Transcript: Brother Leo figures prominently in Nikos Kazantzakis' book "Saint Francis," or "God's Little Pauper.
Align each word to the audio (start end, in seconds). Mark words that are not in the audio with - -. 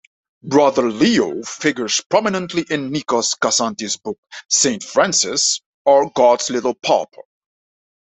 Brother 0.41 0.89
Leo 0.89 1.43
figures 1.43 2.01
prominently 2.09 2.65
in 2.71 2.89
Nikos 2.89 3.35
Kazantzakis' 3.37 4.01
book 4.01 4.17
"Saint 4.49 4.83
Francis," 4.83 5.61
or 5.85 6.09
"God's 6.09 6.49
Little 6.49 6.73
Pauper. 6.73 7.21